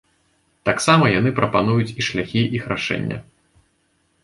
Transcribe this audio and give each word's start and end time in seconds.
Таксама 0.69 1.05
яны 1.19 1.33
прапануюць 1.41 1.93
і 1.99 2.07
шляхі 2.09 2.41
іх 2.59 2.63
рашэння. 2.75 3.17